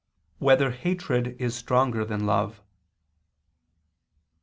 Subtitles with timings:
[0.39, 2.63] 3] Whether Hatred Is Stronger Than Love?